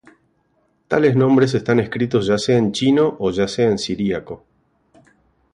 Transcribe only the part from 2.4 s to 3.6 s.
en chino o ya